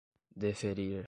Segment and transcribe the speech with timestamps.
[0.35, 0.99] deferir